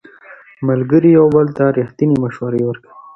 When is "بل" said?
1.35-1.47